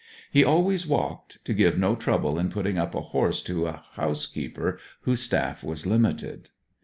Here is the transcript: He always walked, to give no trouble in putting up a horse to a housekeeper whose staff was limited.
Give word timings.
He 0.31 0.43
always 0.43 0.87
walked, 0.87 1.45
to 1.45 1.53
give 1.53 1.77
no 1.77 1.95
trouble 1.95 2.39
in 2.39 2.49
putting 2.49 2.79
up 2.79 2.95
a 2.95 3.01
horse 3.13 3.39
to 3.43 3.67
a 3.67 3.83
housekeeper 3.91 4.79
whose 5.03 5.21
staff 5.21 5.63
was 5.63 5.85
limited. 5.85 6.49